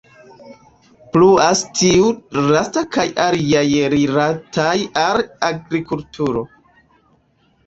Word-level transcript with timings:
Pluas 1.15 1.59
tiu 1.79 2.07
lasta 2.53 2.83
kaj 2.95 3.05
aliaj 3.27 3.61
rilataj 3.95 4.75
al 5.05 5.23
agrikulturo. 5.53 6.45